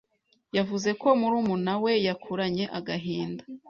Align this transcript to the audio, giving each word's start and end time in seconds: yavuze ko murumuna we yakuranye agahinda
yavuze 0.57 0.89
ko 1.01 1.07
murumuna 1.19 1.73
we 1.83 1.93
yakuranye 2.07 2.65
agahinda 2.77 3.43